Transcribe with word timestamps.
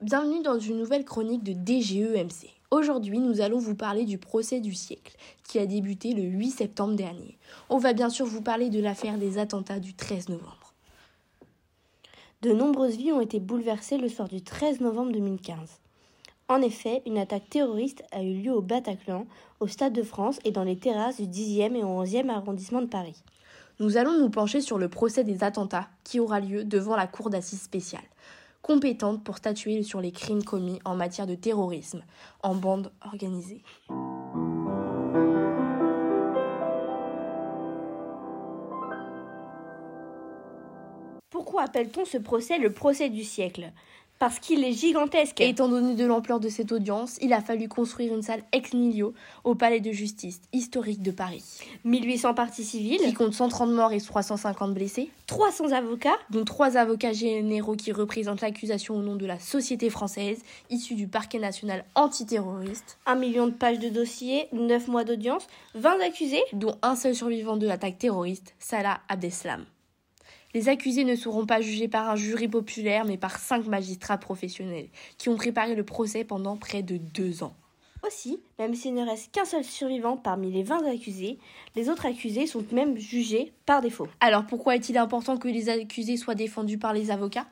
Bienvenue 0.00 0.42
dans 0.42 0.58
une 0.58 0.78
nouvelle 0.78 1.04
chronique 1.04 1.44
de 1.44 1.52
DGEMC. 1.52 2.50
Aujourd'hui, 2.70 3.18
nous 3.18 3.40
allons 3.40 3.58
vous 3.58 3.74
parler 3.74 4.04
du 4.04 4.18
procès 4.18 4.60
du 4.60 4.74
siècle 4.74 5.16
qui 5.44 5.58
a 5.58 5.66
débuté 5.66 6.12
le 6.12 6.22
8 6.22 6.50
septembre 6.50 6.94
dernier. 6.94 7.38
On 7.68 7.78
va 7.78 7.92
bien 7.92 8.08
sûr 8.08 8.26
vous 8.26 8.42
parler 8.42 8.68
de 8.68 8.80
l'affaire 8.80 9.18
des 9.18 9.38
attentats 9.38 9.78
du 9.78 9.94
13 9.94 10.28
novembre. 10.28 10.74
De 12.42 12.52
nombreuses 12.52 12.96
vies 12.96 13.12
ont 13.12 13.20
été 13.20 13.38
bouleversées 13.38 13.98
le 13.98 14.08
soir 14.08 14.28
du 14.28 14.42
13 14.42 14.80
novembre 14.80 15.12
2015. 15.12 15.58
En 16.48 16.62
effet, 16.62 17.02
une 17.06 17.18
attaque 17.18 17.48
terroriste 17.48 18.02
a 18.12 18.22
eu 18.22 18.34
lieu 18.34 18.52
au 18.52 18.62
Bataclan, 18.62 19.26
au 19.60 19.66
Stade 19.66 19.92
de 19.92 20.02
France 20.02 20.38
et 20.44 20.52
dans 20.52 20.64
les 20.64 20.76
terrasses 20.78 21.20
du 21.20 21.26
10e 21.26 21.74
et 21.74 21.82
11e 21.82 22.28
arrondissement 22.28 22.82
de 22.82 22.86
Paris. 22.86 23.22
Nous 23.78 23.96
allons 23.96 24.18
nous 24.18 24.30
pencher 24.30 24.60
sur 24.60 24.78
le 24.78 24.88
procès 24.88 25.22
des 25.22 25.44
attentats 25.44 25.88
qui 26.02 26.18
aura 26.18 26.40
lieu 26.40 26.64
devant 26.64 26.96
la 26.96 27.06
Cour 27.06 27.30
d'assises 27.30 27.62
spéciale, 27.62 28.04
compétente 28.66 29.22
pour 29.22 29.36
statuer 29.36 29.84
sur 29.84 30.00
les 30.00 30.10
crimes 30.10 30.42
commis 30.42 30.80
en 30.84 30.96
matière 30.96 31.28
de 31.28 31.36
terrorisme 31.36 32.02
en 32.42 32.56
bande 32.56 32.90
organisée. 33.00 33.62
Pourquoi 41.30 41.62
appelle-t-on 41.62 42.04
ce 42.04 42.18
procès 42.18 42.58
le 42.58 42.72
procès 42.72 43.08
du 43.08 43.22
siècle? 43.22 43.70
Parce 44.18 44.38
qu'il 44.38 44.64
est 44.64 44.72
gigantesque. 44.72 45.40
Et 45.40 45.48
étant 45.48 45.68
donné 45.68 45.94
de 45.94 46.04
l'ampleur 46.04 46.40
de 46.40 46.48
cette 46.48 46.72
audience, 46.72 47.18
il 47.20 47.32
a 47.32 47.40
fallu 47.40 47.68
construire 47.68 48.14
une 48.14 48.22
salle 48.22 48.42
ex 48.52 48.72
nihilo 48.72 49.14
au 49.44 49.54
palais 49.54 49.80
de 49.80 49.92
justice 49.92 50.40
historique 50.52 51.02
de 51.02 51.10
Paris. 51.10 51.44
1800 51.84 52.34
parties 52.34 52.64
civiles. 52.64 53.00
Qui 53.00 53.14
compte 53.14 53.34
130 53.34 53.70
morts 53.70 53.92
et 53.92 54.00
350 54.00 54.74
blessés. 54.74 55.10
300 55.26 55.72
avocats. 55.72 56.16
Dont 56.30 56.44
trois 56.44 56.76
avocats 56.76 57.12
généraux 57.12 57.76
qui 57.76 57.92
représentent 57.92 58.40
l'accusation 58.40 58.96
au 58.96 59.02
nom 59.02 59.16
de 59.16 59.26
la 59.26 59.38
société 59.38 59.90
française, 59.90 60.42
issue 60.70 60.94
du 60.94 61.08
parquet 61.08 61.38
national 61.38 61.84
antiterroriste. 61.94 62.98
Un 63.06 63.16
million 63.16 63.46
de 63.46 63.52
pages 63.52 63.78
de 63.78 63.88
dossiers, 63.88 64.48
9 64.52 64.88
mois 64.88 65.04
d'audience, 65.04 65.46
20 65.74 66.00
accusés. 66.00 66.42
Dont 66.52 66.76
un 66.82 66.96
seul 66.96 67.14
survivant 67.14 67.56
de 67.56 67.66
l'attaque 67.66 67.98
terroriste, 67.98 68.54
Salah 68.58 69.00
Abdeslam. 69.08 69.64
Les 70.56 70.70
accusés 70.70 71.04
ne 71.04 71.16
seront 71.16 71.44
pas 71.44 71.60
jugés 71.60 71.86
par 71.86 72.08
un 72.08 72.16
jury 72.16 72.48
populaire, 72.48 73.04
mais 73.04 73.18
par 73.18 73.38
cinq 73.38 73.66
magistrats 73.66 74.16
professionnels, 74.16 74.88
qui 75.18 75.28
ont 75.28 75.36
préparé 75.36 75.74
le 75.74 75.84
procès 75.84 76.24
pendant 76.24 76.56
près 76.56 76.82
de 76.82 76.96
deux 76.96 77.42
ans. 77.42 77.52
Aussi, 78.06 78.40
même 78.58 78.74
s'il 78.74 78.94
ne 78.94 79.04
reste 79.04 79.30
qu'un 79.32 79.44
seul 79.44 79.64
survivant 79.64 80.16
parmi 80.16 80.50
les 80.50 80.62
20 80.62 80.90
accusés, 80.90 81.38
les 81.74 81.90
autres 81.90 82.06
accusés 82.06 82.46
sont 82.46 82.64
même 82.72 82.96
jugés 82.96 83.52
par 83.66 83.82
défaut. 83.82 84.08
Alors 84.20 84.46
pourquoi 84.46 84.76
est-il 84.76 84.96
important 84.96 85.36
que 85.36 85.46
les 85.46 85.68
accusés 85.68 86.16
soient 86.16 86.34
défendus 86.34 86.78
par 86.78 86.94
les 86.94 87.10
avocats? 87.10 87.48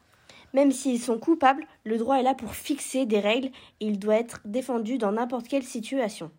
Même 0.55 0.73
s'ils 0.73 0.99
sont 0.99 1.19
coupables, 1.19 1.67
le 1.85 1.99
droit 1.99 2.17
est 2.17 2.23
là 2.23 2.33
pour 2.33 2.55
fixer 2.55 3.05
des 3.05 3.21
règles 3.21 3.51
et 3.81 3.87
il 3.87 3.99
doit 3.99 4.17
être 4.17 4.41
défendu 4.47 4.97
dans 4.97 5.13
n'importe 5.13 5.49
quelle 5.49 5.63
situation. 5.63 6.31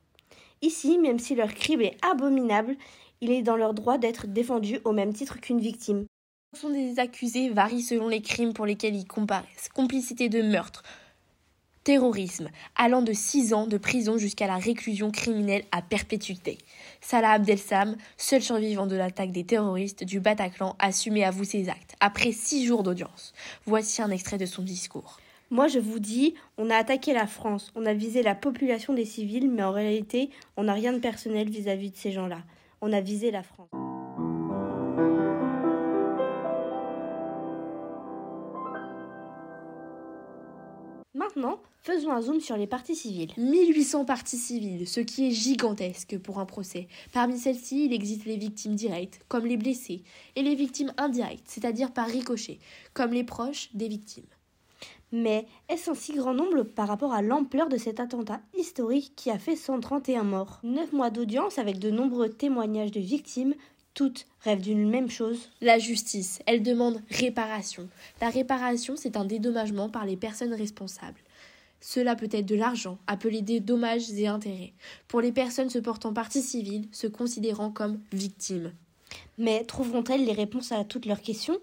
Ici, 0.64 0.98
même 0.98 1.20
si 1.20 1.36
leur 1.36 1.54
crime 1.54 1.82
est 1.82 2.04
abominable, 2.04 2.76
il 3.22 3.30
est 3.30 3.44
dans 3.44 3.56
leur 3.56 3.76
droit 3.76 4.00
d'être 4.00 4.26
défendu 4.26 4.80
au 4.84 4.94
même 4.94 5.14
titre 5.14 5.40
qu'une 5.40 5.60
victime 5.60 6.08
sont 6.56 6.70
des 6.70 7.00
accusés 7.00 7.50
varient 7.50 7.82
selon 7.82 8.08
les 8.08 8.22
crimes 8.22 8.54
pour 8.54 8.66
lesquels 8.66 8.96
ils 8.96 9.08
comparaissent. 9.08 9.70
Complicité 9.74 10.30
de 10.30 10.42
meurtre, 10.42 10.84
terrorisme, 11.84 12.50
allant 12.76 13.02
de 13.02 13.14
6 13.14 13.54
ans 13.54 13.68
de 13.68 13.78
prison 13.78 14.18
jusqu'à 14.18 14.48
la 14.48 14.58
réclusion 14.58 15.12
criminelle 15.12 15.64
à 15.72 15.82
perpétuité. 15.82 16.58
Salah 17.00 17.32
Abdelsam, 17.32 17.96
seul 18.18 18.42
survivant 18.42 18.88
de 18.88 18.96
l'attaque 18.96 19.32
des 19.32 19.44
terroristes 19.44 20.04
du 20.04 20.20
Bataclan, 20.20 20.76
assumé 20.80 21.24
à 21.24 21.32
vous 21.32 21.44
ses 21.44 21.70
actes, 21.70 21.96
après 22.00 22.32
6 22.32 22.66
jours 22.66 22.84
d'audience. 22.84 23.34
Voici 23.66 24.02
un 24.02 24.10
extrait 24.10 24.40
de 24.40 24.48
son 24.48 24.64
discours. 24.64 25.20
Moi, 25.52 25.68
je 25.68 25.78
vous 25.78 26.00
dis, 26.00 26.34
on 26.58 26.72
a 26.72 26.76
attaqué 26.76 27.14
la 27.14 27.28
France, 27.28 27.72
on 27.76 27.86
a 27.86 27.94
visé 27.94 28.24
la 28.24 28.34
population 28.34 28.94
des 28.94 29.06
civils, 29.06 29.50
mais 29.50 29.64
en 29.64 29.72
réalité, 29.72 30.32
on 30.58 30.64
n'a 30.64 30.74
rien 30.74 30.92
de 30.92 31.00
personnel 31.00 31.50
vis 31.50 31.70
à 31.70 31.76
-vis 31.76 31.92
de 31.92 31.98
ces 31.98 32.12
gens-là. 32.12 32.40
On 32.82 32.92
a 32.92 33.00
visé 33.00 33.30
la 33.30 33.44
France. 33.44 33.85
Maintenant, 41.16 41.62
faisons 41.80 42.12
un 42.12 42.20
zoom 42.20 42.42
sur 42.42 42.58
les 42.58 42.68
parties 42.68 42.94
civiles. 42.94 43.32
1800 43.38 44.04
parties 44.04 44.38
civiles, 44.38 44.86
ce 44.86 45.00
qui 45.00 45.26
est 45.26 45.32
gigantesque 45.32 46.18
pour 46.18 46.40
un 46.40 46.46
procès. 46.46 46.90
Parmi 47.14 47.38
celles-ci, 47.38 47.86
il 47.86 47.94
existe 47.94 48.26
les 48.26 48.36
victimes 48.36 48.76
directes, 48.76 49.22
comme 49.30 49.46
les 49.46 49.56
blessés, 49.56 50.04
et 50.36 50.44
les 50.44 50.56
victimes 50.56 50.92
indirectes, 50.98 51.48
c'est-à-dire 51.48 51.94
par 51.94 52.08
ricochet, 52.08 52.60
comme 52.94 53.14
les 53.14 53.24
proches 53.24 53.70
des 53.74 53.88
victimes. 53.88 54.26
Mais 55.14 55.48
est-ce 55.70 55.90
un 55.90 55.94
si 55.94 56.16
grand 56.16 56.34
nombre 56.34 56.64
par 56.64 56.90
rapport 56.90 57.14
à 57.14 57.22
l'ampleur 57.22 57.70
de 57.70 57.78
cet 57.78 58.02
attentat 58.02 58.42
historique 58.58 59.14
qui 59.16 59.32
a 59.32 59.40
fait 59.40 59.56
131 59.56 60.24
morts? 60.24 60.60
Neuf 60.64 60.92
mois 60.92 61.12
d'audience 61.12 61.60
avec 61.60 61.80
de 61.80 61.92
nombreux 61.92 62.28
témoignages 62.28 62.92
de 62.92 63.00
victimes, 63.00 63.54
toutes 63.96 64.28
rêvent 64.42 64.62
d'une 64.62 64.88
même 64.88 65.10
chose. 65.10 65.50
La 65.62 65.80
justice, 65.80 66.40
elle 66.46 66.62
demande 66.62 67.02
réparation. 67.10 67.90
La 68.22 68.30
réparation, 68.30 68.96
c'est 68.96 69.18
un 69.18 69.26
dédommagement 69.26 69.90
par 69.90 70.06
les 70.06 70.18
personnes 70.18 70.54
responsables. 70.54 71.20
Cela 71.82 72.16
peut 72.16 72.30
être 72.32 72.46
de 72.46 72.56
l'argent, 72.56 72.98
appelé 73.08 73.42
des 73.42 73.60
dommages 73.60 74.12
et 74.12 74.28
intérêts, 74.28 74.74
pour 75.08 75.22
les 75.22 75.32
personnes 75.32 75.70
se 75.70 75.80
portant 75.80 76.14
partie 76.14 76.42
civile, 76.42 76.88
se 76.92 77.08
considérant 77.08 77.72
comme 77.72 78.00
victimes. 78.12 78.74
Mais 79.38 79.64
trouveront-elles 79.64 80.26
les 80.26 80.34
réponses 80.34 80.72
à 80.72 80.84
toutes 80.84 81.06
leurs 81.06 81.22
questions? 81.22 81.58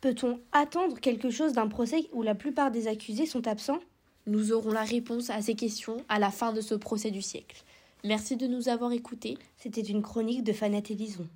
Peut-on 0.00 0.40
attendre 0.52 0.98
quelque 1.00 1.30
chose 1.30 1.52
d'un 1.52 1.68
procès 1.68 2.08
où 2.12 2.22
la 2.22 2.34
plupart 2.34 2.70
des 2.70 2.88
accusés 2.88 3.26
sont 3.26 3.46
absents? 3.46 3.80
Nous 4.26 4.52
aurons 4.52 4.72
la 4.72 4.84
réponse 4.84 5.30
à 5.30 5.40
ces 5.42 5.54
questions 5.54 6.04
à 6.08 6.18
la 6.18 6.30
fin 6.30 6.52
de 6.52 6.60
ce 6.60 6.74
procès 6.74 7.10
du 7.10 7.22
siècle. 7.22 7.64
Merci 8.04 8.36
de 8.36 8.48
nous 8.48 8.68
avoir 8.68 8.92
écoutés. 8.92 9.38
C'était 9.56 9.80
une 9.80 10.02
chronique 10.02 10.42
de 10.42 10.52
Fanette 10.52 10.90
Elison. 10.90 11.28